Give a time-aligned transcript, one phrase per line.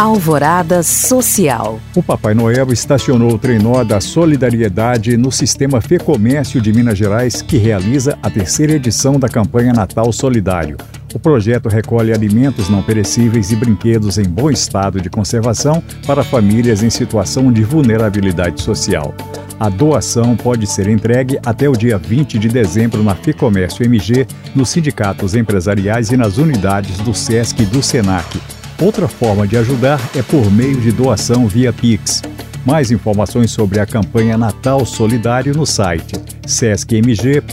[0.00, 1.78] Alvorada Social.
[1.94, 7.42] O Papai Noel estacionou o trenó da solidariedade no sistema Fê Comércio de Minas Gerais,
[7.42, 10.78] que realiza a terceira edição da campanha Natal Solidário.
[11.14, 16.82] O projeto recolhe alimentos não perecíveis e brinquedos em bom estado de conservação para famílias
[16.82, 19.14] em situação de vulnerabilidade social.
[19.58, 24.70] A doação pode ser entregue até o dia 20 de dezembro na FEComércio MG, nos
[24.70, 28.59] sindicatos empresariais e nas unidades do SESC e do SENAC.
[28.80, 32.22] Outra forma de ajudar é por meio de doação via Pix.
[32.64, 36.14] Mais informações sobre a campanha Natal Solidário no site
[36.46, 37.50] sescmg.com.br.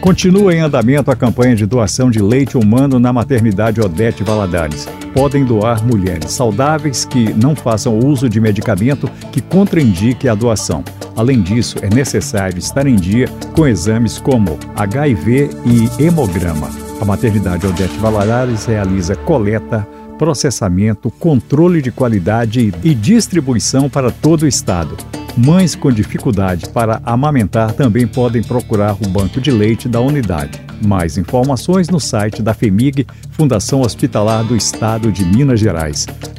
[0.00, 4.88] Continua em andamento a campanha de doação de leite humano na maternidade Odete Valadares.
[5.12, 10.82] Podem doar mulheres saudáveis que não façam uso de medicamento que contraindique a doação.
[11.16, 16.87] Além disso, é necessário estar em dia com exames como HIV e hemograma.
[17.00, 19.86] A maternidade Odete Valadares realiza coleta,
[20.18, 24.96] processamento, controle de qualidade e distribuição para todo o estado.
[25.36, 30.60] Mães com dificuldade para amamentar também podem procurar o banco de leite da unidade.
[30.84, 36.04] Mais informações no site da FEMIG, Fundação Hospitalar do Estado de Minas Gerais.